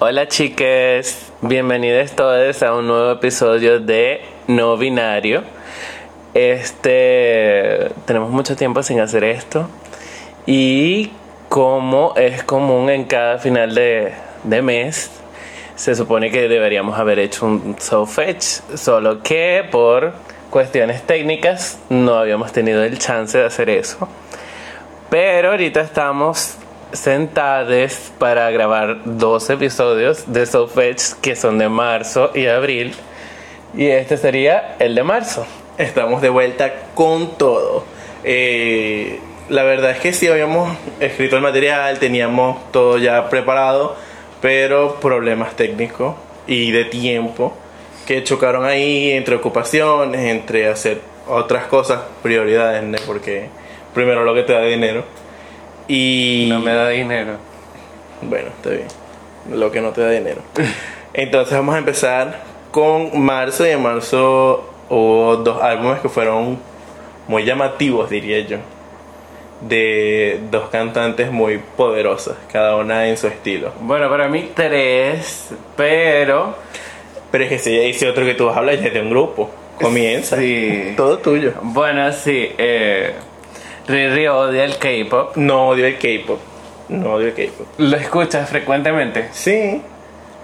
[0.00, 5.44] Hola chiques, bienvenidos todos a un nuevo episodio de No Binario.
[6.34, 9.68] Este, tenemos mucho tiempo sin hacer esto
[10.46, 11.12] y
[11.48, 15.12] como es común en cada final de, de mes,
[15.76, 20.12] se supone que deberíamos haber hecho un So Fetch, solo que por
[20.50, 24.08] cuestiones técnicas no habíamos tenido el chance de hacer eso.
[25.08, 26.56] Pero ahorita estamos
[26.92, 32.94] sentados para grabar dos episodios de So Fetch que son de marzo y abril.
[33.74, 35.46] Y este sería el de marzo.
[35.76, 37.84] Estamos de vuelta con todo.
[38.24, 43.96] Eh, la verdad es que sí habíamos escrito el material, teníamos todo ya preparado,
[44.40, 46.16] pero problemas técnicos
[46.46, 47.54] y de tiempo
[48.06, 53.48] que chocaron ahí entre ocupaciones, entre hacer otras cosas, prioridades, porque
[53.94, 55.04] primero lo que te da dinero.
[55.88, 57.36] Y No me da dinero.
[58.22, 58.86] bueno, está bien.
[59.52, 60.42] Lo que no te da dinero.
[61.14, 66.58] Entonces vamos a empezar con marzo y en marzo hubo dos álbumes que fueron
[67.26, 68.58] muy llamativos, diría yo.
[69.60, 73.72] De dos cantantes muy poderosas, cada una en su estilo.
[73.80, 76.54] Bueno, para mí tres, pero
[77.32, 79.10] Pero es que si dice otro que tú vas a hablar, ya es de un
[79.10, 79.50] grupo.
[79.80, 80.36] Comienza.
[80.36, 80.94] Sí.
[80.96, 81.54] Todo tuyo.
[81.62, 83.14] bueno, sí, eh,
[83.88, 85.36] Riri odia el K-pop.
[85.36, 86.38] No odio el K-pop.
[86.88, 87.66] No odio el K-pop.
[87.78, 89.28] ¿Lo escuchas frecuentemente?
[89.32, 89.80] Sí.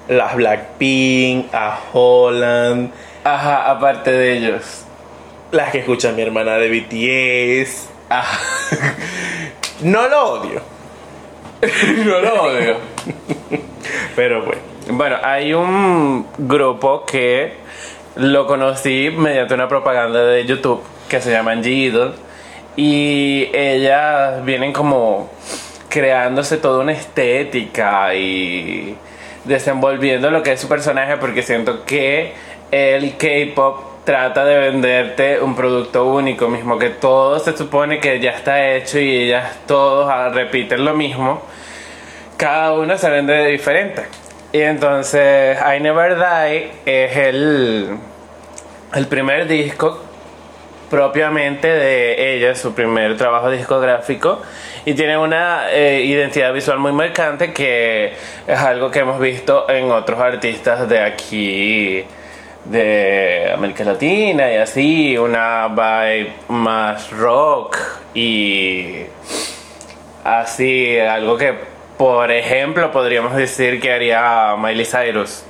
[0.09, 2.91] Las Blackpink, a Holland,
[3.25, 4.85] Ajá, aparte de ellos.
[5.51, 7.89] las que escucha mi hermana de BTS.
[8.09, 8.39] Ajá.
[9.83, 10.63] No lo odio.
[12.07, 12.77] no lo odio.
[14.17, 14.63] Pero bueno.
[14.91, 17.55] Bueno, hay un grupo que
[18.15, 22.15] lo conocí mediante una propaganda de YouTube que se llama G-Idol
[22.77, 25.31] y ellas vienen como
[25.89, 28.97] creándose toda una estética y
[29.45, 32.33] desenvolviendo lo que es su personaje porque siento que
[32.71, 38.33] el K-pop trata de venderte un producto único, mismo que todo se supone que ya
[38.33, 41.43] está hecho y ellas todos repiten lo mismo
[42.37, 44.05] cada uno se vende de diferente.
[44.53, 47.97] Y entonces, I Never Die es el,
[48.95, 50.04] el primer disco
[50.91, 54.41] propiamente de ella, su primer trabajo discográfico.
[54.85, 58.13] Y tiene una eh, identidad visual muy marcante que
[58.47, 62.05] es algo que hemos visto en otros artistas de aquí,
[62.65, 67.79] de América Latina y así, una vibe más rock
[68.15, 69.05] y
[70.23, 71.55] así, algo que,
[71.97, 75.45] por ejemplo, podríamos decir que haría Miley Cyrus.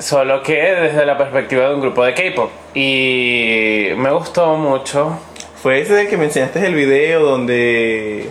[0.00, 2.50] Solo que desde la perspectiva de un grupo de K-pop.
[2.74, 5.18] Y me gustó mucho.
[5.62, 8.30] Fue ese del que me enseñaste el video donde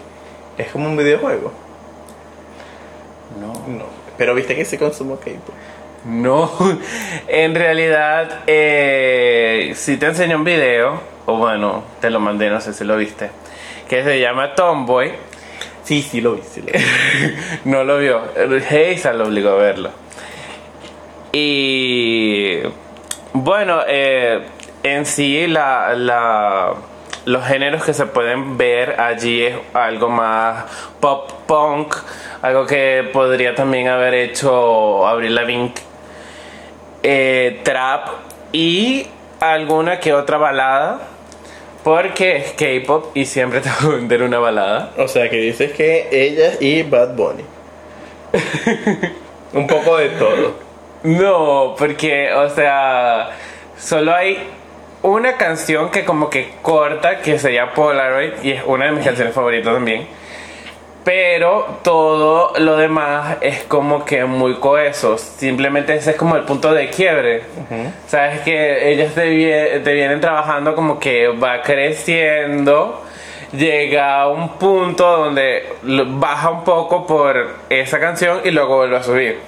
[0.58, 1.52] es como un videojuego.
[3.40, 3.54] No.
[3.68, 3.86] No.
[4.18, 5.54] Pero viste que se consumo K-pop.
[6.06, 6.52] No,
[7.28, 12.74] en realidad, eh, si te enseñé un video, o bueno, te lo mandé, no sé
[12.74, 13.30] si lo viste,
[13.88, 15.12] que se llama Tomboy.
[15.84, 16.80] Sí, sí lo vi, sí lo vi.
[17.70, 18.22] no lo vio.
[18.70, 19.92] Hazel lo obligó a verlo.
[21.32, 22.60] Y
[23.34, 24.42] bueno, eh,
[24.84, 26.74] en sí la, la-
[27.26, 30.66] los géneros que se pueden ver allí es algo más
[31.00, 31.96] pop punk,
[32.42, 35.74] algo que podría también haber hecho Avril Lavigne,
[37.04, 38.08] eh, trap
[38.52, 39.06] y
[39.40, 41.02] alguna que otra balada,
[41.84, 44.92] porque es K-pop y siempre te voy a vender una balada.
[44.98, 47.44] O sea que dices que ella y Bad Bunny.
[49.54, 50.69] un poco de todo.
[51.04, 53.30] No, porque, o sea,
[53.78, 54.38] solo hay
[55.02, 59.06] una canción que como que corta, que se llama Polaroid, y es una de mis
[59.06, 60.08] canciones favoritas también.
[61.06, 65.18] Pero todo lo demás es como que muy coheso.
[65.18, 67.44] Simplemente ese es como el punto de quiebre.
[68.08, 73.04] Sabes que ellas te, vie- te vienen trabajando como que va creciendo.
[73.54, 79.02] Llega a un punto donde baja un poco por esa canción y luego vuelve a
[79.04, 79.40] subir.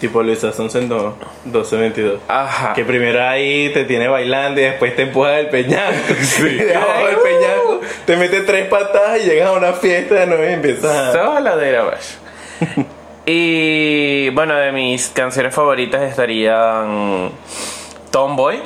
[0.00, 2.20] Tipo Luisa Sonsen 1222.
[2.26, 2.72] Ajá.
[2.72, 6.14] Que primero ahí te tiene bailando y después te empuja del peñasco.
[6.20, 6.42] Sí.
[6.50, 10.54] Y del peñasco te mete tres patadas y llegas a una fiesta de nuevo y
[10.54, 11.12] empiezas a...
[11.12, 12.14] Sola de Irabash.
[13.26, 17.30] y bueno, de mis canciones favoritas estarían
[18.10, 18.60] Tomboy,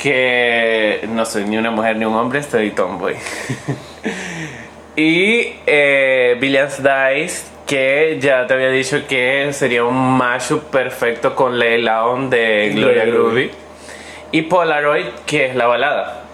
[0.00, 3.14] que no soy ni una mujer ni un hombre, estoy Tomboy.
[4.96, 11.56] y eh, Billions Dice, que ya te había dicho que sería un mashup perfecto con
[11.56, 13.04] Leila On de Gloria.
[13.04, 13.48] Groovy.
[14.32, 16.24] Y Polaroid, que es la balada.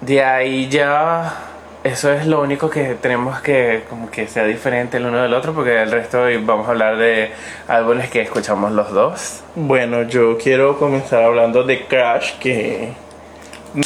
[0.00, 1.42] De ahí ya
[1.84, 5.52] eso es lo único que tenemos que como que sea diferente el uno del otro
[5.52, 7.32] porque el resto hoy vamos a hablar de
[7.68, 9.42] álbumes que escuchamos los dos.
[9.56, 12.92] Bueno, yo quiero comenzar hablando de Crash, que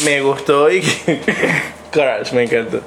[0.04, 1.18] me gustó y que...
[1.90, 2.80] Crash, me encantó.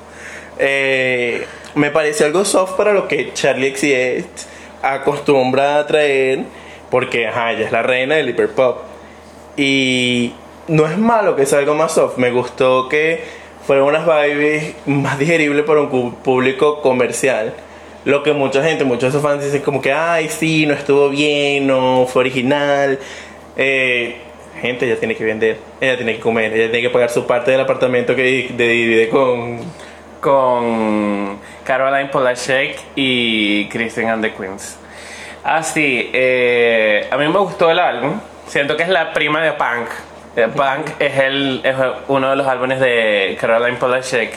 [0.58, 4.48] Eh, me pareció algo soft para lo que Charlie XCX
[4.82, 6.44] acostumbra a traer,
[6.90, 8.80] porque ajá, ella es la reina del hiperpop.
[9.58, 10.34] Y
[10.68, 13.24] no es malo que sea algo más soft, me gustó que
[13.66, 17.54] fueron unas vibes más digeribles para un público comercial.
[18.06, 21.10] Lo que mucha gente, muchos de esos fans dicen como que, ay, sí, no estuvo
[21.10, 23.00] bien, no fue original.
[23.56, 24.18] Eh,
[24.62, 27.52] gente, ella tiene que vender, ella tiene que comer, ella tiene que pagar su parte
[27.52, 29.60] del apartamento que divide con...
[30.24, 34.80] Con Caroline Polachek y Kristen and the Queens.
[35.44, 38.20] Ah, sí, eh, a mí me gustó el álbum.
[38.48, 39.90] Siento que es la prima de Punk
[40.36, 41.76] Punk es, el, es
[42.08, 44.34] uno de los álbumes de Caroline Polachek,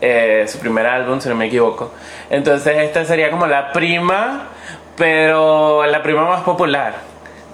[0.00, 1.92] eh, su primer álbum, si no me equivoco.
[2.30, 4.48] Entonces, esta sería como la prima,
[4.96, 6.94] pero la prima más popular.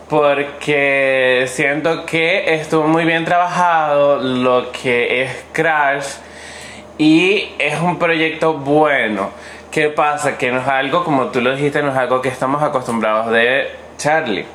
[0.09, 6.17] Porque siento que estuvo muy bien trabajado lo que es Crash
[6.99, 9.31] y es un proyecto bueno.
[9.71, 10.39] ¿Qué pasa?
[10.39, 13.69] Que no es algo, como tú lo dijiste, no es algo que estamos acostumbrados de
[13.99, 14.47] Charlie.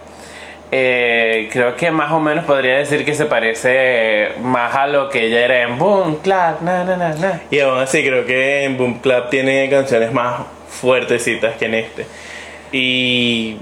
[0.71, 5.25] Eh, creo que más o menos podría decir que se parece más a lo que
[5.25, 6.61] ella era en Boom Club.
[6.61, 11.55] Na, na, na, y aún así creo que en Boom Club tiene canciones más fuertecitas
[11.57, 12.05] que en este.
[12.71, 13.57] Y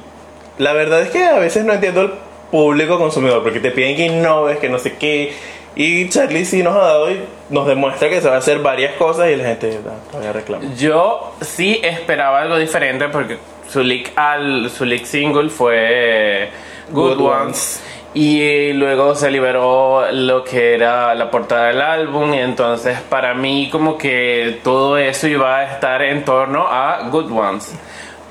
[0.58, 2.12] la verdad es que a veces no entiendo el
[2.52, 5.34] público consumidor porque te piden que innoves, que no sé qué.
[5.80, 7.20] Y Charlie sí nos ha dado y
[7.52, 9.80] nos demuestra que se va a hacer varias cosas y la gente
[10.10, 10.66] todavía reclama.
[10.76, 13.38] Yo sí esperaba algo diferente porque
[13.70, 16.50] su leak, al, su leak single fue
[16.90, 17.84] Good, Ones.
[18.16, 23.70] Y luego se liberó lo que era la portada del álbum y entonces para mí
[23.72, 27.76] como que todo eso iba a estar en torno a Good Ones.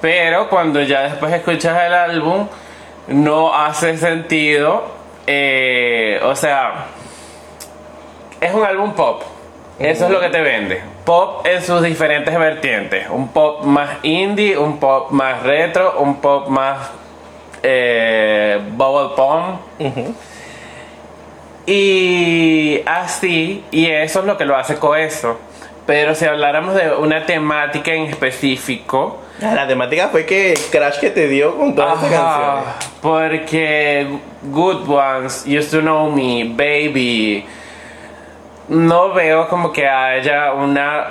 [0.00, 2.48] Pero cuando ya después escuchas el álbum
[3.06, 4.82] no hace sentido,
[5.28, 6.86] eh, o sea,
[8.40, 9.22] es un álbum pop.
[9.78, 10.82] Eso es lo que te vende.
[11.04, 13.06] Pop en sus diferentes vertientes.
[13.10, 16.90] Un pop más indie, un pop más retro, un pop más
[17.62, 19.58] eh, Bubble Pong.
[21.66, 25.38] Y así, y eso es lo que lo hace coeso.
[25.84, 29.20] Pero si habláramos de una temática en específico.
[29.42, 32.64] Ah, la temática fue que Crash que te dio con todas estas canciones.
[33.02, 34.08] Porque
[34.42, 37.44] Good Ones, Used to Know Me, Baby.
[38.68, 41.06] No veo como que haya una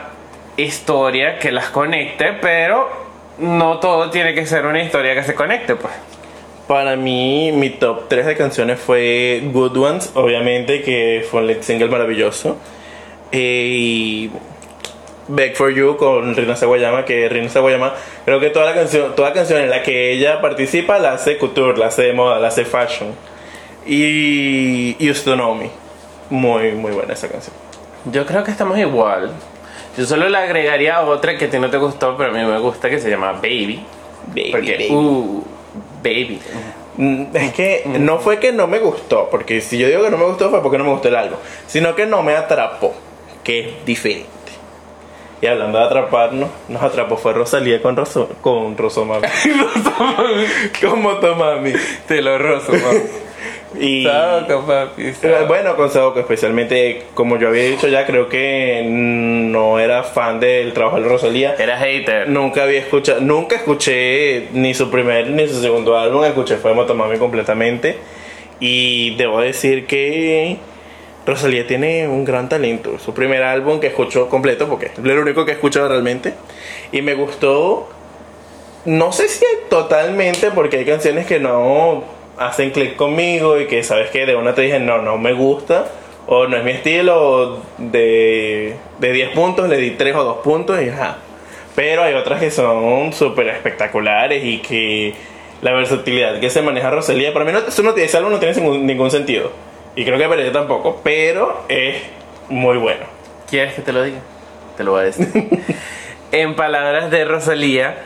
[0.57, 2.89] historia que las conecte, pero
[3.37, 5.93] no todo tiene que ser una historia que se conecte, pues.
[6.67, 11.89] Para mí, mi top 3 de canciones fue Good Ones, obviamente, que fue un single
[11.89, 12.57] maravilloso.
[13.31, 14.31] Eh, y
[15.27, 17.93] Back for You con Rina Sawayama, que Rina Sawayama,
[18.25, 21.77] creo que toda la canción, toda canción en la que ella participa la hace couture,
[21.77, 23.13] la hace de moda, la hace fashion.
[23.85, 25.69] Y Know Me,
[26.29, 27.55] muy, muy buena esa canción.
[28.11, 29.31] Yo creo que estamos igual.
[29.97, 32.59] Yo solo le agregaría otra que a ti no te gustó, pero a mí me
[32.59, 33.83] gusta, que se llama Baby.
[34.27, 34.51] Baby.
[34.51, 35.43] Porque, Uh,
[36.03, 36.39] Baby.
[36.97, 40.17] Mm, es que no fue que no me gustó, porque si yo digo que no
[40.17, 41.37] me gustó fue porque no me gustó el álbum,
[41.67, 42.93] sino que no me atrapó,
[43.43, 44.29] que es diferente.
[45.41, 49.27] Y hablando de atraparnos, nos atrapó fue Rosalía con, Roso, con Rosomami.
[50.81, 51.73] Como Motomami.
[52.07, 52.37] Te lo
[53.79, 54.07] Y
[55.47, 60.73] Bueno, con Saoko, especialmente como yo había dicho ya, creo que no era fan del
[60.73, 61.55] trabajo de Rosalía.
[61.57, 62.29] Era hater.
[62.29, 67.17] Nunca había escuchado, nunca escuché ni su primer ni su segundo álbum, escuché fue Motomami
[67.17, 67.97] completamente.
[68.59, 70.57] Y debo decir que
[71.25, 72.99] Rosalía tiene un gran talento.
[72.99, 76.33] Su primer álbum que escucho completo, porque es lo único que he escuchado realmente.
[76.91, 77.89] Y me gustó,
[78.85, 82.03] no sé si totalmente, porque hay canciones que no
[82.37, 85.87] hacen clic conmigo y que sabes que de una te dije, no, no me gusta
[86.27, 90.81] o no es mi estilo, de, de 10 puntos le di 3 o 2 puntos
[90.81, 91.17] y ya.
[91.75, 95.13] Pero hay otras que son súper espectaculares y que
[95.61, 98.59] la versatilidad que se maneja Rosalía, para mí no, eso no, ese álbum no tiene
[98.79, 99.51] ningún, sentido.
[99.95, 102.01] Y creo que para ella tampoco, pero es
[102.49, 103.05] muy bueno.
[103.49, 104.19] ¿Quieres que te lo diga?
[104.77, 105.27] Te lo voy a decir.
[106.31, 107.97] en palabras de Rosalía,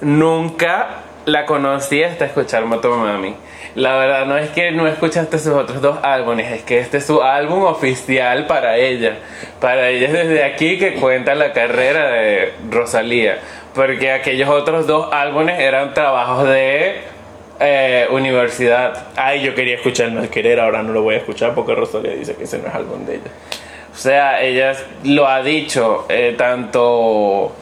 [0.00, 3.34] nunca la conocí hasta escuchar Motomami.
[3.74, 7.06] La verdad no es que no escuchaste sus otros dos álbumes, es que este es
[7.06, 9.16] su álbum oficial para ella.
[9.60, 13.38] Para ella es desde aquí que cuenta la carrera de Rosalía.
[13.74, 17.00] Porque aquellos otros dos álbumes eran trabajos de
[17.58, 19.08] eh, universidad.
[19.16, 22.36] Ay, yo quería escuchar el querer, ahora no lo voy a escuchar porque Rosalía dice
[22.36, 23.30] que ese no es álbum de ella.
[23.92, 27.52] O sea, ella lo ha dicho, eh, tanto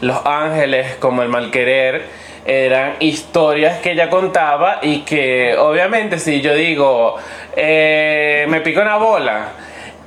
[0.00, 2.19] Los Ángeles como El Malquerer
[2.50, 7.16] eran historias que ella contaba y que obviamente si yo digo,
[7.54, 9.48] eh, me pico una bola,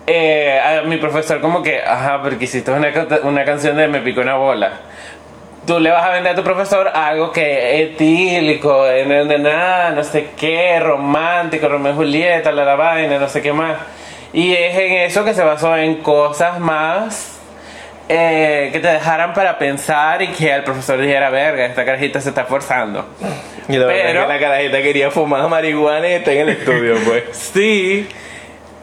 [0.05, 2.89] eh, a mi profesor como que, ajá, porque hiciste una,
[3.23, 4.71] una canción de me pico una bola.
[5.65, 10.03] Tú le vas a vender a tu profesor algo que etílico, na, na, na, no
[10.03, 13.77] sé qué, romántico, Romeo y Julieta, la, la vaina, no sé qué más.
[14.33, 17.32] Y es en eso que se basó en cosas más
[18.15, 22.29] eh, que te dejaran para pensar y que el profesor dijera, verga, esta carajita se
[22.29, 23.05] está esforzando.
[23.67, 26.95] Y la verdad es que la carajita quería fumar marihuana y está en el estudio,
[27.05, 27.23] pues.
[27.53, 28.07] Sí,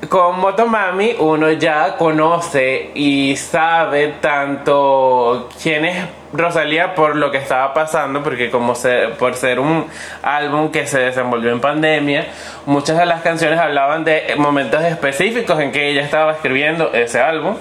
[0.09, 7.75] con Motomami uno ya conoce y sabe tanto quién es Rosalía por lo que estaba
[7.75, 9.87] pasando, porque como se, por ser un
[10.23, 12.27] álbum que se desenvolvió en pandemia,
[12.67, 17.57] muchas de las canciones hablaban de momentos específicos en que ella estaba escribiendo ese álbum.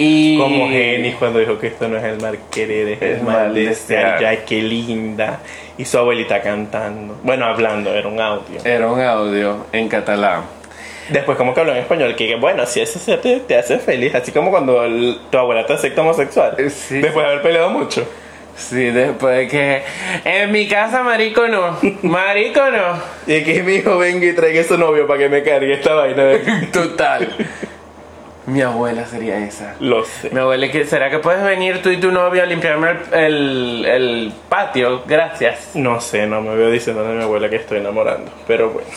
[0.00, 3.22] Y Como Genis cuando dijo que esto no es el mal querer, es el Es
[3.22, 4.20] mal mal desear.
[4.20, 5.40] Ya, qué linda.
[5.76, 7.16] Y su abuelita cantando.
[7.22, 8.60] Bueno, hablando, era un audio.
[8.64, 10.42] era un audio en catalán.
[11.08, 14.14] Después como que habló en español, que bueno, si eso se te, te hace feliz,
[14.14, 16.54] así como cuando el- tu abuela te acepta homosexual.
[16.58, 17.00] Eh, sí.
[17.00, 18.06] Después de haber peleado mucho.
[18.56, 19.82] Sí, después de que
[20.24, 23.00] en mi casa marico no, marico no.
[23.32, 25.94] Y que mi hijo venga y traiga a su novio para que me cargue esta
[25.94, 26.38] vaina de
[26.72, 27.36] Total.
[28.48, 29.74] Mi abuela sería esa.
[29.78, 30.30] Lo sé.
[30.30, 33.84] Mi abuela, que ¿será que puedes venir tú y tu novio a limpiarme el, el-
[33.84, 35.02] el patio?
[35.06, 35.72] Gracias.
[35.74, 38.30] No sé, no me veo diciendo a mi abuela que estoy enamorando.
[38.46, 38.88] Pero bueno.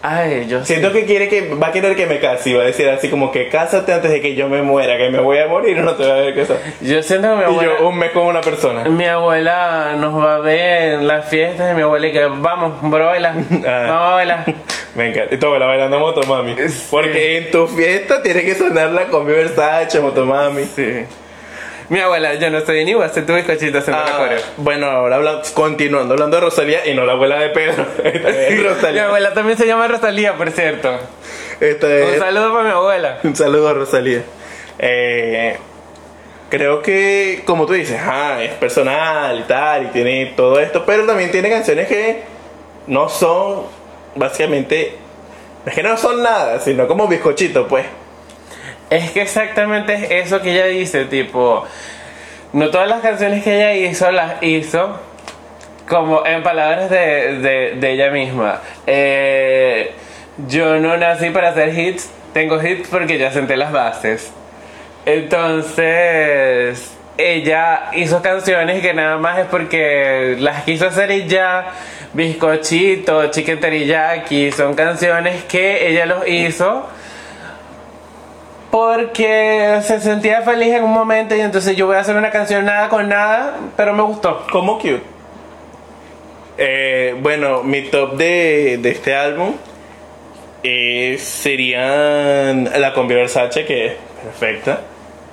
[0.00, 2.66] Ay, yo Siento que quiere que va a querer que me case y va a
[2.66, 5.48] decir así como que cásate antes de que yo me muera, que me voy a
[5.48, 6.58] morir y no te voy a ver casar.
[6.80, 7.72] Yo siento que mi Y abuela...
[7.80, 8.84] yo un mes con una persona.
[8.84, 12.74] Mi abuela nos va a ver en las fiestas y mi abuela y que vamos,
[12.82, 13.34] bro, baila,
[13.66, 13.86] Ah.
[13.88, 14.54] vamos a bailar.
[14.94, 15.34] Me encanta.
[15.34, 16.54] Y tu abuela bailando motomami.
[16.68, 16.86] Sí.
[16.90, 20.64] Porque en tu fiesta tiene que sonar la combi Versace, motomami.
[20.64, 21.04] Sí.
[21.88, 24.40] Mi abuela, yo no estoy en igual, se tu bizcochito haciendo la Ah, coreo.
[24.58, 27.86] bueno, ahora habla- continuando hablando de Rosalía y no la abuela de Pedro.
[28.04, 30.98] Es Mi abuela también se llama Rosalía, por cierto.
[31.60, 33.18] Esta Un es- saludo para mi abuela.
[33.24, 34.22] Un saludo a Rosalía.
[34.78, 35.56] Eh,
[36.50, 41.06] creo que, como tú dices, ah, es personal y tal, y tiene todo esto, pero
[41.06, 42.22] también tiene canciones que
[42.86, 43.62] no son,
[44.14, 44.94] básicamente,
[45.64, 47.86] es que no son nada, sino como bizcochito, pues.
[48.90, 51.64] Es que exactamente es eso que ella dice, tipo,
[52.52, 54.98] no todas las canciones que ella hizo las hizo
[55.88, 58.60] como en palabras de, de- ella misma.
[58.86, 59.92] Eh,
[60.46, 64.30] yo no nací para hacer hits, tengo hits porque ya senté las bases.
[65.06, 71.72] Entonces, ella hizo canciones que nada más es porque las quiso hacer y ya.
[72.14, 76.88] Bizcochito, Chicken Teriyaki, son canciones que ella los hizo
[78.70, 82.64] porque se sentía feliz en un momento y entonces yo voy a hacer una canción
[82.64, 84.46] nada con nada, pero me gustó.
[84.50, 85.02] Como cute.
[86.58, 89.54] Eh, bueno, mi top de, de este álbum
[90.62, 94.80] eh, serían la combi Versace, que es perfecta.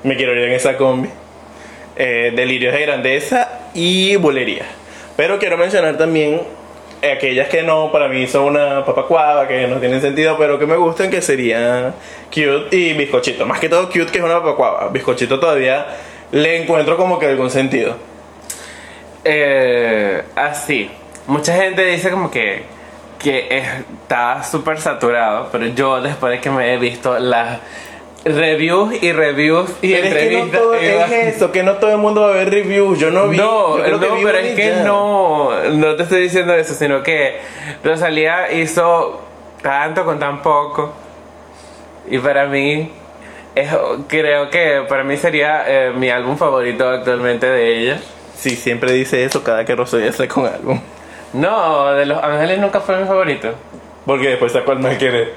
[0.03, 1.09] Me quiero ir en esa combi.
[1.97, 4.65] Eh, Delirios de grandeza y Bulería.
[5.15, 6.41] Pero quiero mencionar también
[7.01, 10.75] aquellas que no, para mí son una papacuava, que no tienen sentido, pero que me
[10.75, 11.93] gustan, que serían
[12.29, 13.45] Cute y Bizcochito.
[13.45, 14.89] Más que todo Cute, que es una papacuava.
[14.89, 15.85] Bizcochito todavía
[16.31, 17.95] le encuentro como que algún sentido.
[19.23, 20.89] Eh, así,
[21.27, 22.63] mucha gente dice como que,
[23.17, 27.59] que está súper saturado, pero yo después de que me he visto las
[28.25, 30.62] reviews y reviews y Pero es que no entrevistas...
[30.62, 33.00] todo es eso, que no todo el mundo va a ver reviews.
[33.00, 33.38] Yo no vi.
[33.38, 33.84] No, vi
[34.24, 34.84] pero es que ya.
[34.84, 37.39] no, no te estoy diciendo eso, sino que
[37.84, 39.22] Rosalía hizo
[39.62, 40.94] tanto con tan poco.
[42.10, 42.91] Y para mí,
[43.53, 43.70] es,
[44.08, 48.00] creo que para mí sería eh, mi álbum favorito actualmente de ella.
[48.36, 50.79] Sí, siempre dice eso cada que Rosalía sale con álbum.
[51.34, 53.53] No, de Los Ángeles nunca fue mi favorito.
[54.05, 55.34] Porque después sacó el mal querer.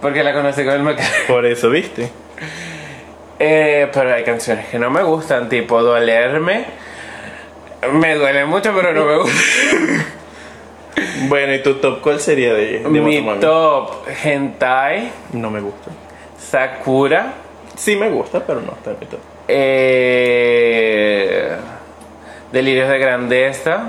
[0.00, 1.00] Porque la conocí con el Mac.
[1.28, 2.10] Por eso, ¿viste?
[3.38, 6.64] Eh, pero hay canciones que no me gustan, tipo Dolerme.
[7.92, 9.36] Me duele mucho, pero no me gusta.
[11.28, 13.40] Bueno, ¿y tu top cuál sería de, de Mi Motomami?
[13.40, 13.90] top
[14.24, 15.90] Hentai, No me gusta.
[16.38, 17.32] Sakura.
[17.76, 19.20] Sí me gusta, pero no está en mi top.
[19.48, 21.56] Eh,
[22.52, 23.84] Delirios de Grandeza,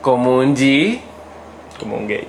[0.00, 1.00] como un G
[1.78, 2.26] Como un gay.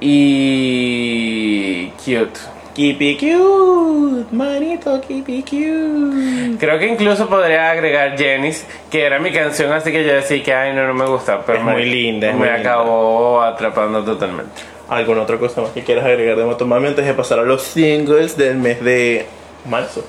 [0.00, 2.38] y Cute.
[2.76, 6.58] Keep it cute, manito, keep it cute.
[6.58, 10.52] Creo que incluso podría agregar Jenny's, que era mi canción, así que yo decía que
[10.52, 12.60] ay no, no me gusta, pero Es me, muy linda, es me muy linda.
[12.74, 14.60] acabó atrapando totalmente.
[14.90, 18.36] ¿Alguna otra cosa más que quieras agregar de Motomami antes de pasar a los singles
[18.36, 19.24] del mes de
[19.68, 20.04] Marzo.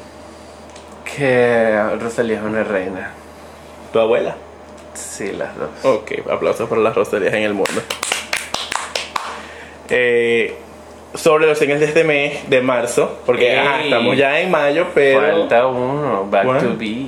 [1.15, 3.12] Que Rosalía es una reina.
[3.93, 4.36] Tu abuela.
[4.93, 5.69] Sí, las dos.
[5.83, 7.81] Ok, aplausos para las Rosalías en el mundo.
[9.89, 10.53] Eh,
[11.13, 13.57] sobre los singles de este mes, de marzo, porque Ey.
[13.57, 15.21] ajá, estamos ya en mayo, pero...
[15.21, 16.59] Falta uno, Back ¿Cuál?
[16.59, 17.05] to Be.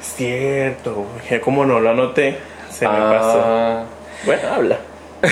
[0.00, 1.06] Cierto,
[1.42, 2.36] como no lo anoté,
[2.70, 3.42] se me pasó.
[3.44, 3.84] Ah,
[4.24, 4.78] Bueno, habla.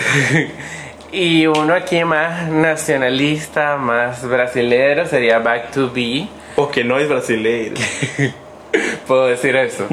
[1.11, 6.29] Y uno aquí más nacionalista, más brasilero, sería Back to Be.
[6.57, 7.77] O que no es brasileiro.
[9.07, 9.87] ¿Puedo decir eso?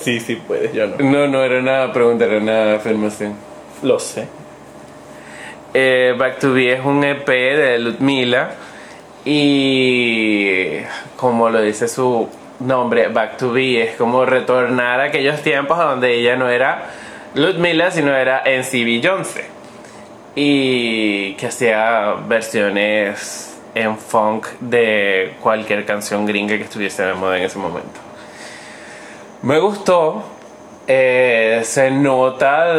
[0.00, 0.96] sí, sí puedes, yo no.
[0.98, 3.34] No, no era una pregunta, era una afirmación.
[3.82, 4.28] Lo sé.
[5.72, 8.50] Eh, Back to Be es un EP de Ludmila
[9.24, 10.78] y
[11.16, 16.14] como lo dice su nombre, Back to Be es como retornar a aquellos tiempos donde
[16.14, 16.90] ella no era
[17.34, 19.44] Ludmila, sino era NC Beyoncé
[20.34, 27.44] y que hacía versiones en funk de cualquier canción gringa que estuviese de moda en
[27.44, 28.00] ese momento.
[29.42, 30.24] Me gustó,
[30.88, 32.74] eh, se nota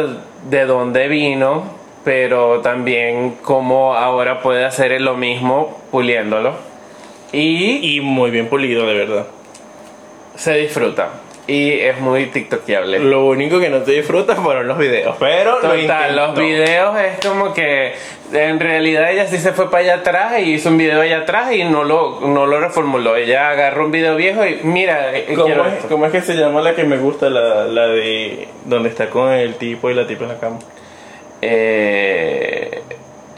[0.48, 6.54] de dónde vino, pero también cómo ahora puede hacer lo mismo puliéndolo.
[7.32, 9.26] Y Y muy bien pulido, de verdad.
[10.36, 11.10] se disfruta.
[11.46, 13.00] Y es muy tiktokeable.
[13.00, 16.40] Lo único que no te disfrutas fueron los videos, pero lo Total, los intentó.
[16.40, 17.94] videos es como que
[18.32, 21.52] en realidad ella sí se fue para allá atrás y hizo un video allá atrás
[21.52, 23.16] y no lo, no lo reformuló.
[23.16, 26.34] Ella agarró un video viejo y mira, eh, quiero ¿Cómo es, cómo es que se
[26.34, 27.28] llama la que me gusta?
[27.28, 30.58] La, la de donde está con el tipo y la tipa en la cama.
[31.42, 32.80] Eh,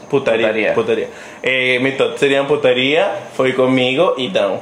[0.09, 0.47] Putaría.
[0.47, 0.73] Putaría.
[0.73, 1.07] Putaría.
[1.41, 4.59] Eh, mi top serían putaría, fue conmigo y down.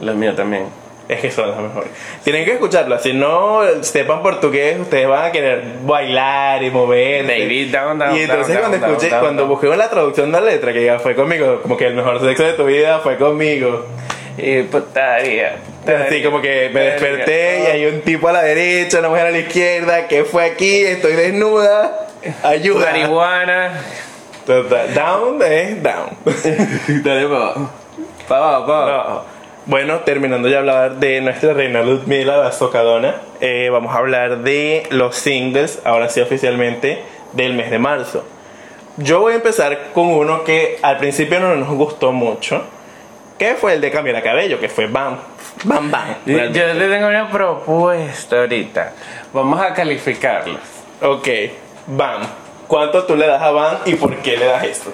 [0.00, 0.64] los míos también.
[1.08, 1.90] Es que son las mejores.
[2.22, 3.02] Tienen que escucharlas.
[3.02, 7.26] Si no sepan portugués, ustedes van a querer bailar y mover.
[7.26, 10.40] David, down, down, Y entonces down, cuando down, escuché, down, cuando busqué la traducción de
[10.40, 13.16] la letra, que ya fue conmigo, como que el mejor sexo de tu vida fue
[13.16, 13.86] conmigo.
[14.38, 15.56] Y putaría.
[15.84, 19.30] Así como que me desperté y hay un tipo a la derecha, una mujer a
[19.30, 20.84] la izquierda, ¿qué fue aquí?
[20.84, 22.09] Estoy desnuda.
[22.42, 22.86] Ayuda.
[22.92, 23.72] Marihuana.
[24.94, 26.10] Down es down.
[27.04, 27.70] Dale para abajo.
[28.28, 29.10] Para abajo, para abajo.
[29.10, 29.40] No.
[29.66, 34.38] Bueno, terminando ya de hablar de nuestra reina Ludmila, la socadona, eh, vamos a hablar
[34.38, 37.02] de los singles, ahora sí oficialmente,
[37.34, 38.24] del mes de marzo.
[38.96, 42.64] Yo voy a empezar con uno que al principio no nos gustó mucho,
[43.38, 45.18] que fue el de Camila Cabello, que fue Bam.
[45.64, 46.16] Bam Bam.
[46.26, 48.92] Yo yo le tengo una propuesta ahorita.
[49.32, 50.58] Vamos a calificarlos.
[51.02, 51.28] Ok,
[51.90, 52.22] Bam.
[52.68, 54.92] ¿Cuánto tú le das a Bam y por qué le das esto?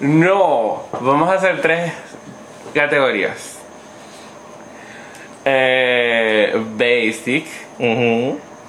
[0.00, 1.92] No, vamos a hacer tres
[2.74, 3.58] categorías.
[5.44, 7.46] Eh, basic,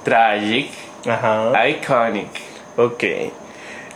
[0.04, 0.70] tragic,
[1.08, 1.68] Ajá.
[1.68, 2.30] iconic.
[2.78, 3.04] Ok.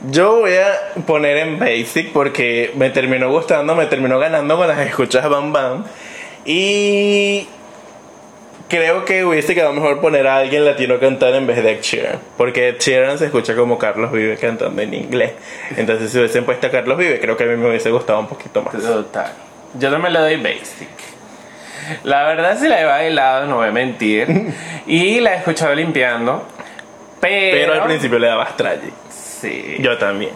[0.10, 4.80] Yo voy a poner en basic porque me terminó gustando, me terminó ganando con las
[4.88, 5.86] escuchas Bam Bam.
[6.46, 7.48] Y
[8.70, 11.82] creo que hubiese quedado mejor poner a alguien latino a cantar en vez de Ed
[11.82, 12.20] Sheeran.
[12.38, 15.34] Porque Ed Sheeran se escucha como Carlos Vive cantando en inglés.
[15.76, 18.28] Entonces si hubiesen puesto a Carlos Vive, creo que a mí me hubiese gustado un
[18.28, 18.74] poquito más.
[18.74, 19.34] Total.
[19.78, 20.88] Yo también le doy basic.
[22.04, 24.54] La verdad sí la he bailado, no voy a mentir.
[24.88, 26.46] y la he escuchado limpiando.
[27.20, 28.94] Pero, Pero al principio le dabas tragic.
[29.10, 29.78] Sí.
[29.80, 30.32] Yo también.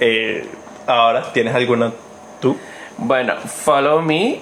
[0.00, 0.46] Eh,
[0.86, 1.92] ahora, ¿tienes alguna
[2.40, 2.56] tú?
[2.98, 4.40] Bueno, Follow Me,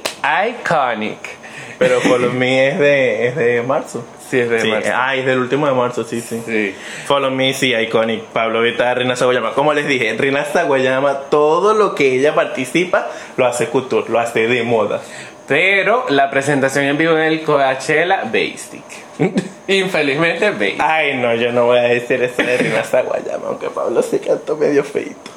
[0.49, 1.44] Iconic.
[1.79, 4.05] Pero Follow Me es de, es de marzo.
[4.29, 4.91] Sí, es de Sí, marzo.
[4.95, 6.41] Ah, es del último de marzo, sí, sí.
[6.47, 6.75] Sí.
[7.07, 8.23] Follow Me, sí, Iconic.
[8.27, 9.53] Pablo Vita, Rina Saguayama.
[9.55, 14.47] Como les dije, Rina Saguayama, todo lo que ella participa lo hace couture, lo hace
[14.47, 15.01] de moda.
[15.47, 18.83] Pero la presentación en vivo en el Coachella, Basic.
[19.69, 20.81] Infelizmente, Basic.
[20.81, 24.57] Ay, no, yo no voy a decir eso de Rina Saguayama, aunque Pablo se cantó
[24.57, 25.34] medio feito.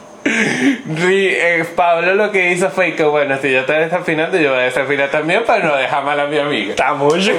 [1.00, 4.64] Eh, Pablo lo que hizo fue que, bueno, si yo estoy desafinando, yo voy a
[4.64, 6.72] desafinar también para no dejar mal a mi amiga.
[6.72, 7.36] Estamos juntos.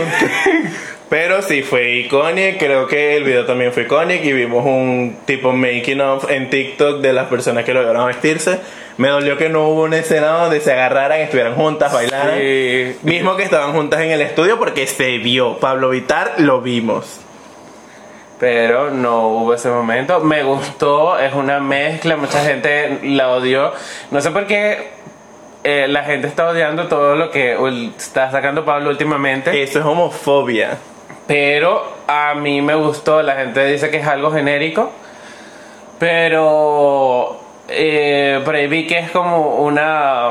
[1.09, 2.59] Pero sí, fue iconic.
[2.59, 4.24] Creo que el video también fue iconic.
[4.24, 8.61] Y vimos un tipo making of en TikTok de las personas que lograron vestirse.
[8.98, 12.38] Me dolió que no hubo una escena donde se agarraran, estuvieran juntas, bailaran.
[12.38, 12.96] Sí.
[13.03, 15.59] Mismo que estaban juntas en el estudio porque se vio.
[15.59, 17.20] Pablo Vitar lo vimos.
[18.38, 20.20] Pero no hubo ese momento.
[20.20, 23.72] Me gustó, es una mezcla, mucha gente la odió.
[24.11, 24.90] No sé por qué
[25.64, 27.57] eh, la gente está odiando todo lo que
[27.96, 29.62] está sacando Pablo últimamente.
[29.62, 30.79] Eso es homofobia.
[31.27, 34.90] Pero a mí me gustó, la gente dice que es algo genérico.
[35.98, 40.31] Pero eh, por ahí vi que es como una,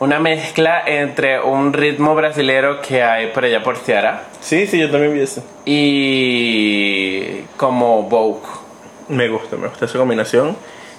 [0.00, 4.90] una mezcla entre un ritmo brasilero que hay por allá por Ciara Sí, sí, yo
[4.90, 5.44] también vi eso.
[5.64, 8.40] y como Vogue.
[9.08, 10.56] Me gusta, me gusta esa combinación.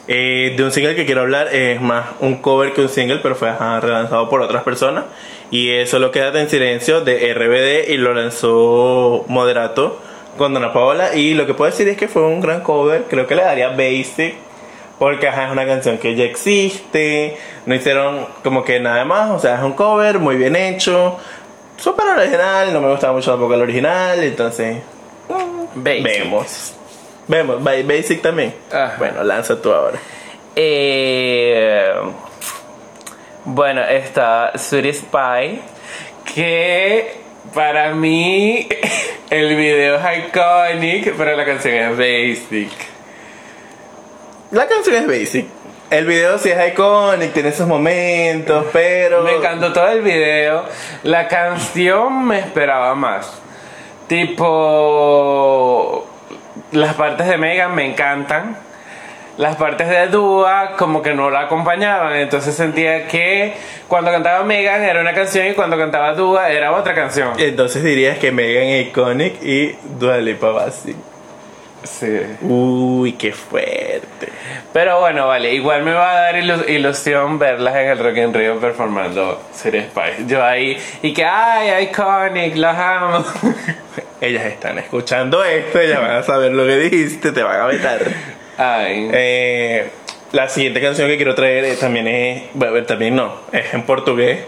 [0.08, 3.36] Eh, de un single que quiero hablar es más un cover que un single, pero
[3.36, 5.06] fue ajá, relanzado por otras personas.
[5.52, 10.00] Y eso lo queda en silencio de RBD y lo lanzó Moderato
[10.38, 11.16] con Dona Paola.
[11.16, 13.06] Y lo que puedo decir es que fue un gran cover.
[13.10, 14.36] Creo que le daría basic.
[15.02, 17.36] Porque ajá, es una canción que ya existe.
[17.66, 19.32] No hicieron como que nada más.
[19.32, 21.18] O sea, es un cover muy bien hecho.
[21.76, 22.72] Súper original.
[22.72, 24.24] No me gustaba mucho tampoco el original.
[24.24, 24.78] Entonces,
[25.74, 26.04] Basic.
[26.04, 26.74] vemos.
[27.28, 27.64] Vemos.
[27.64, 28.54] Ba- Basic también.
[28.72, 28.94] Ajá.
[29.00, 29.98] Bueno, lanza tú ahora.
[30.56, 31.90] Eh,
[33.46, 35.62] bueno, está Sweetie Spy,
[36.36, 37.16] que
[37.56, 38.70] para mí
[39.32, 42.91] el video es iconic, pero la canción es basic.
[44.52, 45.46] La canción es basic.
[45.90, 49.24] El video sí es iconic, tiene esos momentos, pero.
[49.24, 50.66] Me encantó todo el video.
[51.04, 53.42] La canción me esperaba más.
[54.08, 56.06] Tipo.
[56.74, 58.58] Las partes de Megan me encantan.
[59.38, 62.18] Las partes de Dua como que no la acompañaban.
[62.18, 63.54] Entonces sentía que
[63.88, 67.34] cuando cantaba Megan era una canción y cuando cantaba Dua era otra canción.
[67.38, 71.11] Entonces dirías que Megan es iconic y Dua Lipa basic.
[71.84, 72.20] Sí.
[72.42, 74.30] Uy, qué fuerte.
[74.72, 78.34] Pero bueno, vale, igual me va a dar ilu- ilusión verlas en el Rock in
[78.34, 80.26] Rio performando Series Spice.
[80.28, 83.26] Yo ahí, y que, ay, iconic, las amo.
[84.22, 88.00] Ellas están escuchando esto, ellas van a saber lo que dijiste, te van a vetar.
[88.58, 89.10] ay.
[89.12, 89.90] Eh,
[90.32, 94.42] la siguiente canción que quiero traer eh, también es, bueno, también no, es en portugués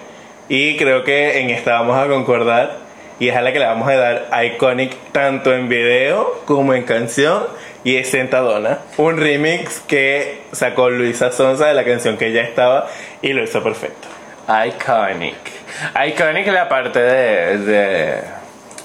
[0.48, 2.83] y creo que en esta vamos a concordar
[3.20, 6.84] y es a la que le vamos a dar iconic tanto en video como en
[6.84, 7.44] canción
[7.84, 12.88] y es Sentadona, un remix que sacó Luisa Sonza de la canción que ya estaba
[13.22, 14.08] y lo hizo perfecto.
[14.48, 15.36] Iconic.
[16.08, 17.58] Iconic la parte de.
[17.60, 18.20] de,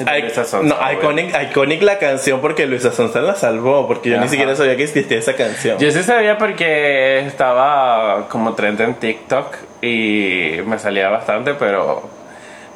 [0.00, 4.20] I- Luisa Sonza, no, iconic, iconic la canción porque Luisa Sonza la salvó, porque yo
[4.20, 5.78] ni siquiera sabía que existía esa canción.
[5.78, 12.08] Yo sí sabía porque estaba como trend en TikTok y me salía bastante, pero.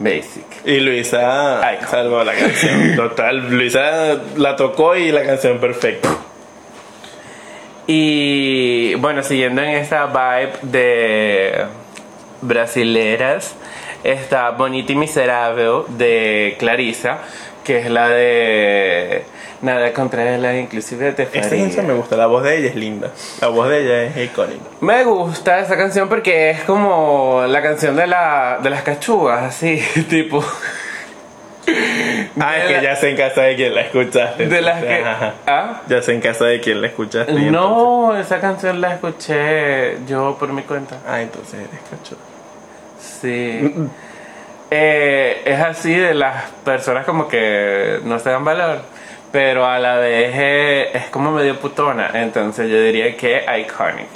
[0.02, 0.44] Basic.
[0.64, 1.88] Y Luisa Icon.
[1.88, 2.96] salvó la canción.
[2.96, 6.08] Total, Luisa la tocó y la canción perfecta.
[7.86, 11.64] Y bueno, siguiendo en esta vibe de
[12.40, 13.54] brasileras,
[14.04, 17.18] está Bonita y Miserable de Clarisa,
[17.64, 19.24] que es la de
[19.62, 23.12] Nada contra la inclusive te Esta canción me gusta, la voz de ella es linda.
[23.40, 24.64] La voz de ella es icónica.
[24.80, 29.80] Me gusta esa canción porque es como la canción de, la, de las cachugas, así,
[30.10, 30.44] tipo.
[32.40, 34.46] Ah, es que la- ya sé en casa de quién la escuchaste.
[34.48, 34.94] De las que.
[34.94, 35.34] Ajá.
[35.46, 35.82] ¿Ah?
[35.88, 37.30] Ya sé en casa de quién la escuchaste.
[37.30, 40.98] entonces- No, esa canción la escuché yo por mi cuenta.
[41.06, 42.16] Ah, entonces eres cacho.
[43.00, 43.74] Sí.
[44.74, 48.80] Eh, es así de las personas como que no se dan valor,
[49.30, 52.10] pero a la vez eh, es como medio putona.
[52.14, 54.08] Entonces yo diría que iconic.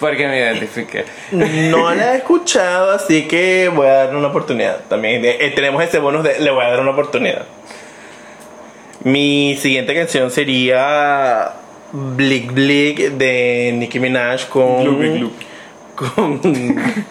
[0.00, 1.04] Porque me identifiqué.
[1.30, 4.80] No la he escuchado, así que voy a darle una oportunidad.
[4.88, 7.46] También eh, tenemos ese bonus de le voy a dar una oportunidad.
[9.04, 11.52] Mi siguiente canción sería
[11.92, 14.82] Blick Blick de Nicki Minaj con.
[14.82, 15.32] Glup, glup.
[15.94, 17.06] con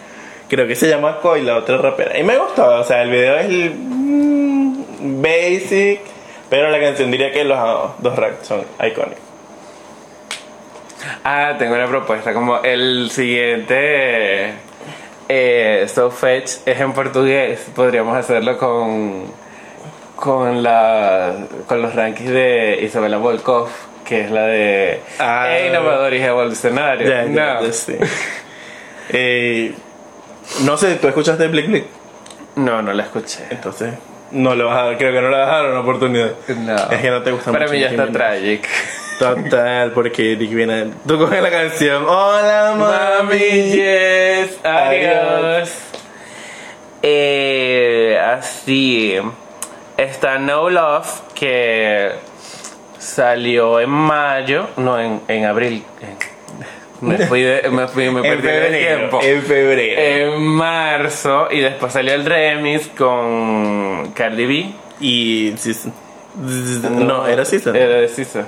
[0.48, 2.18] creo que se llama Koi, la otra rapera.
[2.18, 6.00] Y me gustó, o sea, el video es mm, basic,
[6.50, 7.58] pero la canción diría que los
[7.98, 9.20] dos raps son icónicos.
[11.24, 12.32] Ah, tengo una propuesta.
[12.32, 14.52] Como el siguiente
[15.28, 19.46] eh, So Fetch es en portugués, podríamos hacerlo con
[20.16, 21.34] con la
[21.66, 23.68] con los rankings de Isabela Volkov,
[24.04, 25.48] que es la de Ah.
[25.50, 27.08] "Hey, innovador y revolucionario.
[27.08, 27.60] Ya, no.
[29.10, 29.72] Eh,
[30.64, 31.84] no sé, ¿tú escuchaste Blick Blick?
[32.56, 33.44] no, no la escuché.
[33.50, 33.94] Entonces,
[34.30, 36.32] no le vas a dar, creo que no le vas a dar una oportunidad.
[36.48, 36.76] No.
[36.90, 38.28] Es que no te gusta Para mucho mí ya Nicki está Minaj.
[38.30, 38.68] tragic.
[39.18, 40.88] Total, porque Nicki Minaj.
[41.06, 42.04] Tú coges la canción.
[42.08, 43.72] Hola, Mami, mami.
[43.72, 45.70] yes, adiós.
[47.02, 49.16] Eh, así
[49.96, 52.12] está No Love que
[52.98, 55.84] salió en mayo, no en, en abril.
[56.00, 56.25] en-
[57.00, 58.98] me fui, de- me fui, me perdí de febrero.
[58.98, 59.20] tiempo.
[59.22, 60.00] En febrero.
[60.34, 64.66] En marzo y después salió el remix con Cardi B.
[65.00, 65.54] Y.
[66.90, 67.74] No, era Season.
[67.74, 68.44] Era de Sisa.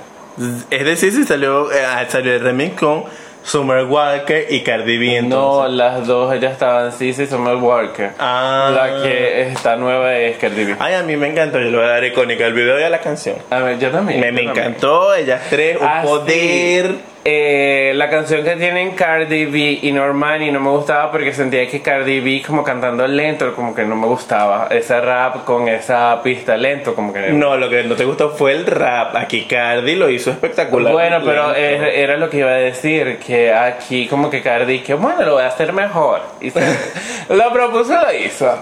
[0.69, 3.03] Es decir, si salió, eh, salió el remix con
[3.43, 5.21] Summer Walker y Cardi B.
[5.23, 5.73] No, Entonces.
[5.77, 8.11] las dos ellas estaban Sisa y Summer Walker.
[8.19, 8.71] Ah.
[8.73, 10.75] La que está nueva es Cardi B.
[10.79, 11.59] Ay, a mí me encantó.
[11.59, 13.35] Yo le voy a dar icónica el video y a la canción.
[13.49, 14.19] A ver, yo también.
[14.21, 14.65] Me, yo me también.
[14.67, 15.13] encantó.
[15.15, 16.99] Ellas tres, un Ah, sí.
[17.31, 21.81] Eh, la canción que tienen Cardi B y Normani no me gustaba porque sentía que
[21.81, 24.67] Cardi B como cantando lento, como que no me gustaba.
[24.71, 28.53] Ese rap con esa pista lento, como que No, lo que no te gustó fue
[28.53, 29.15] el rap.
[29.15, 30.91] Aquí Cardi lo hizo espectacular.
[30.91, 34.95] Bueno, pero era, era lo que iba a decir, que aquí como que Cardi, que
[34.95, 36.21] bueno, lo voy a hacer mejor.
[36.41, 36.59] Y se-
[37.29, 38.59] lo propuso, lo hizo.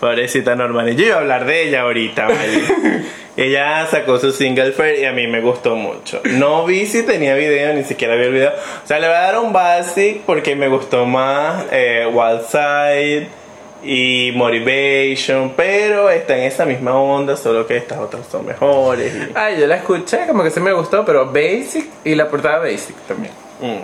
[0.00, 0.94] Pobrecita Normani.
[0.94, 2.38] Yo iba a hablar de ella ahorita, ¿vale?
[3.38, 6.20] ella sacó su single Fair y a mí me gustó mucho.
[6.24, 8.50] No vi si tenía video, ni siquiera vi el video.
[8.50, 13.28] O sea, le voy a dar un basic porque me gustó más eh, Wild Side
[13.84, 19.14] y Motivation, pero está en esa misma onda, solo que estas otras son mejores.
[19.14, 22.58] y- Ay, yo la escuché, como que se me gustó, pero Basic y la portada
[22.58, 23.32] Basic también.
[23.60, 23.82] Mm.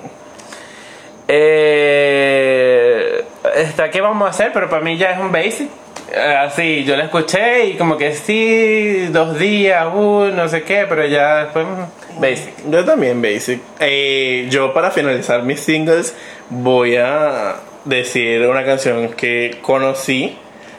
[1.29, 3.25] Eh,
[3.57, 5.69] está qué vamos a hacer, pero para mí ya es un basic.
[6.13, 10.87] Eh, Así, yo la escuché y como que sí, dos días, uh, no sé qué,
[10.89, 12.71] pero ya después mm, basic.
[12.71, 13.61] Yo también, Basic.
[13.81, 16.15] Eh, yo para finalizar mis singles
[16.51, 20.37] voy a decir una canción que conocí.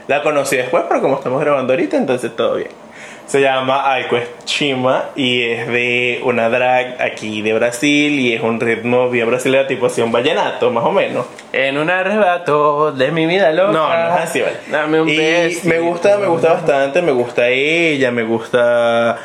[0.07, 2.84] La conocí después, pero como estamos grabando ahorita, entonces todo bien.
[3.27, 8.59] Se llama Aiko Chima y es de una drag aquí de Brasil y es un
[8.59, 11.25] ritmo bien brasileño tipo así un vallenato, más o menos.
[11.51, 13.71] En un arrebato de mi vida loca.
[13.71, 14.57] No, no es así, vale.
[14.69, 15.67] Dame un y besito.
[15.69, 19.17] me gusta, me gusta bastante, me gusta ella, me gusta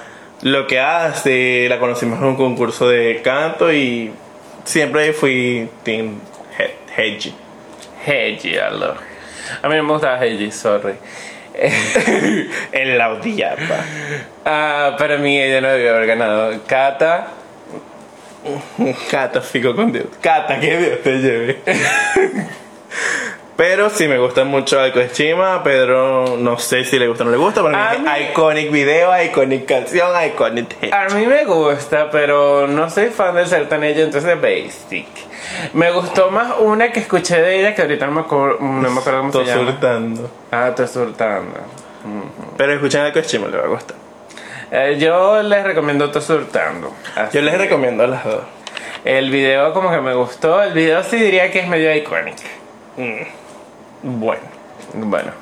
[0.43, 1.67] lo que hace.
[1.69, 4.13] La conocimos en un concurso de canto y
[4.65, 6.21] siempre fui Team
[6.59, 7.35] He- Heiji.
[8.07, 8.95] Heiji, aló.
[9.63, 10.95] A mí no me gusta Heiji, sorry.
[12.73, 13.85] En la odiaba.
[14.45, 16.53] Ah, para mí ella no debió haber ganado.
[16.67, 17.29] Kata,
[19.11, 20.07] Cata, fico con Dios.
[20.23, 21.59] Cata, que Dios te lleve.
[23.57, 25.63] Pero sí me gusta mucho Alco Chima.
[25.63, 27.63] Pedro, no sé si le gusta o no le gusta.
[27.63, 30.95] Para mí, mí- iconic video, iconic canción, iconic hit.
[30.95, 35.07] A mí me gusta, pero no soy fan del sertanejo, entonces Basic.
[35.73, 39.01] Me gustó más una que escuché de ella que ahorita no me acuerdo, no me
[39.01, 39.71] acuerdo cómo se llama.
[39.71, 40.31] surtando.
[40.51, 41.59] Ah, estoy surtando.
[42.57, 43.97] Pero escuchen Alco Chima, le va a gustar.
[44.71, 46.93] Eh, yo les recomiendo Estoy surtando.
[47.17, 47.37] Así.
[47.37, 48.43] Yo les recomiendo las dos.
[49.05, 50.63] El video como que me gustó.
[50.63, 52.39] El video sí diría que es medio iconic.
[54.03, 54.43] Bueno.
[54.95, 55.33] Bueno.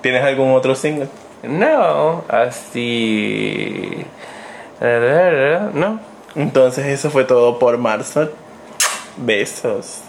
[0.00, 1.08] ¿Tienes algún otro single?
[1.42, 4.04] No, así...
[4.80, 6.00] No.
[6.34, 8.30] Entonces eso fue todo por marzo.
[9.16, 10.02] Besos.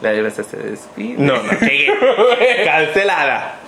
[0.00, 1.18] La diversa se despide.
[1.18, 1.50] No, no.
[2.64, 3.59] Cancelada.